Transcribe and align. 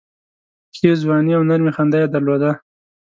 ښې 0.75 0.91
ځواني 1.01 1.31
او 1.37 1.43
نرمي 1.49 1.71
خندا 1.77 1.97
یې 2.01 2.07
درلوده. 2.13 2.51